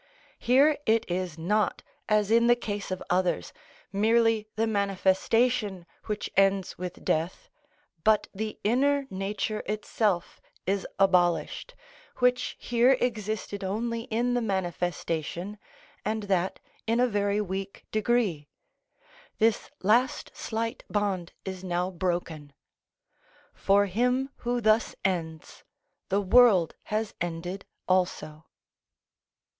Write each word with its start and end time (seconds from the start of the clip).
Here 0.39 0.79
it 0.87 1.05
is 1.11 1.37
not, 1.37 1.83
as 2.09 2.31
in 2.31 2.47
the 2.47 2.55
case 2.55 2.89
of 2.89 3.03
others, 3.11 3.53
merely 3.93 4.47
the 4.55 4.65
manifestation 4.65 5.85
which 6.05 6.27
ends 6.35 6.75
with 6.75 7.05
death; 7.05 7.49
but 8.03 8.27
the 8.33 8.59
inner 8.63 9.05
nature 9.11 9.61
itself 9.67 10.41
is 10.65 10.87
abolished, 10.97 11.75
which 12.17 12.55
here 12.57 12.97
existed 12.99 13.63
only 13.63 14.05
in 14.05 14.33
the 14.33 14.41
manifestation, 14.41 15.59
and 16.03 16.23
that 16.23 16.59
in 16.87 16.99
a 16.99 17.05
very 17.07 17.39
weak 17.39 17.85
degree;(84) 17.91 18.47
this 19.37 19.69
last 19.83 20.35
slight 20.35 20.83
bond 20.89 21.31
is 21.45 21.63
now 21.63 21.91
broken. 21.91 22.53
For 23.53 23.85
him 23.85 24.31
who 24.37 24.61
thus 24.61 24.95
ends, 25.05 25.63
the 26.09 26.21
world 26.21 26.73
has 26.85 27.13
ended 27.21 27.65
also. 27.87 28.45